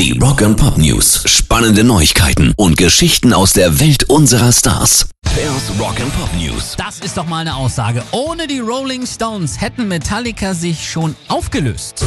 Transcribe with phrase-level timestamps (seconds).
[0.00, 1.24] Die Rock and Pop News.
[1.26, 5.10] Spannende Neuigkeiten und Geschichten aus der Welt unserer Stars.
[5.22, 6.74] Pairs Rock and Pop News.
[6.78, 8.02] Das ist doch mal eine Aussage.
[8.10, 12.06] Ohne die Rolling Stones hätten Metallica sich schon aufgelöst.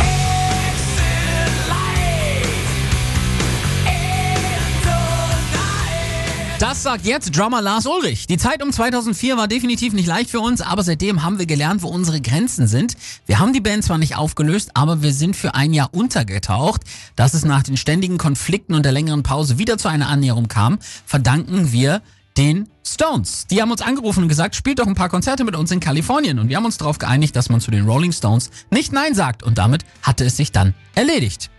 [6.63, 8.25] Das sagt jetzt Drummer Lars Ulrich.
[8.25, 11.81] Die Zeit um 2004 war definitiv nicht leicht für uns, aber seitdem haben wir gelernt,
[11.81, 12.95] wo unsere Grenzen sind.
[13.25, 16.83] Wir haben die Band zwar nicht aufgelöst, aber wir sind für ein Jahr untergetaucht.
[17.17, 20.79] Dass es nach den ständigen Konflikten und der längeren Pause wieder zu einer Annäherung kam,
[21.05, 22.01] verdanken wir
[22.37, 23.45] den Stones.
[23.47, 26.39] Die haben uns angerufen und gesagt, spielt doch ein paar Konzerte mit uns in Kalifornien.
[26.39, 29.43] Und wir haben uns darauf geeinigt, dass man zu den Rolling Stones nicht Nein sagt.
[29.43, 31.51] Und damit hatte es sich dann erledigt.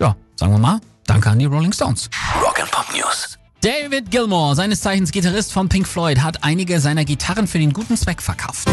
[0.00, 2.10] Ja, sagen wir mal, danke an die Rolling Stones.
[2.42, 3.38] Rock and Pop News.
[3.60, 7.94] David Gilmour, seines Zeichens Gitarrist von Pink Floyd, hat einige seiner Gitarren für den guten
[7.94, 8.66] Zweck verkauft.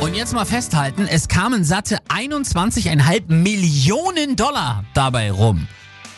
[0.00, 5.68] Und jetzt mal festhalten, es kamen satte 21,5 Millionen Dollar dabei rum.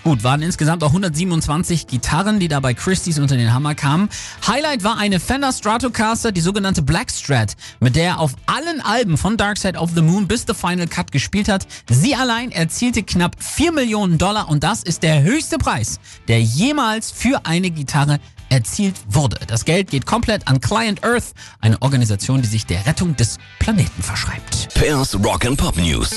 [0.06, 4.08] Gut, waren insgesamt auch 127 Gitarren, die da bei Christie's unter den Hammer kamen.
[4.46, 9.16] Highlight war eine Fender Stratocaster, die sogenannte Black Strat, mit der er auf allen Alben
[9.16, 11.66] von Dark Side of the Moon bis The Final Cut gespielt hat.
[11.90, 15.98] Sie allein erzielte knapp 4 Millionen Dollar und das ist der höchste Preis,
[16.28, 19.38] der jemals für eine Gitarre erzielt wurde.
[19.48, 24.04] Das Geld geht komplett an Client Earth, eine Organisation, die sich der Rettung des Planeten
[24.04, 24.72] verschreibt.
[24.74, 26.10] Pairs Rock and Pop News.